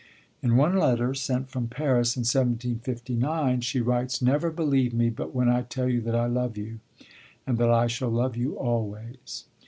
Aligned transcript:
In 0.41 0.57
one 0.57 0.77
letter, 0.79 1.13
sent 1.13 1.51
from 1.51 1.67
Paris 1.67 2.15
in 2.17 2.21
1759, 2.21 3.61
she 3.61 3.81
writes: 3.81 4.19
'Never 4.19 4.49
believe 4.49 4.95
me, 4.95 5.11
but 5.11 5.35
when 5.35 5.47
I 5.47 5.61
tell 5.61 5.87
you 5.87 6.01
that 6.01 6.15
I 6.15 6.25
love 6.25 6.57
you, 6.57 6.79
and 7.45 7.59
that 7.59 7.69
I 7.69 7.85
shall 7.85 8.09
love 8.09 8.35
you 8.35 8.57
always.' 8.57 9.45